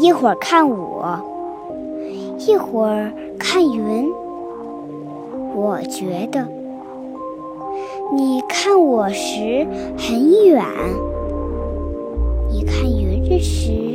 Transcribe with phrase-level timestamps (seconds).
[0.00, 1.20] 一会儿看我
[2.38, 4.10] 一会儿看云。
[5.54, 6.48] 我觉得
[8.14, 9.66] 你看我时
[9.98, 10.64] 很远
[12.48, 13.89] 你看云时